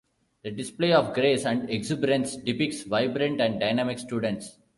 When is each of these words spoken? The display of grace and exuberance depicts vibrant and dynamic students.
The 0.43 0.49
display 0.49 0.93
of 0.93 1.13
grace 1.13 1.45
and 1.45 1.69
exuberance 1.69 2.35
depicts 2.35 2.81
vibrant 2.81 3.39
and 3.39 3.59
dynamic 3.59 3.99
students. 3.99 4.57